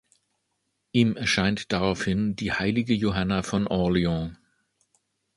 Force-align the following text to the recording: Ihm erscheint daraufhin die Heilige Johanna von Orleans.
Ihm 0.93 1.15
erscheint 1.15 1.71
daraufhin 1.71 2.35
die 2.35 2.51
Heilige 2.53 2.91
Johanna 2.95 3.43
von 3.43 3.67
Orleans. 3.67 4.35